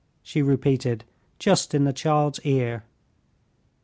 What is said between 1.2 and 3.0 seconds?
just in the child's ear.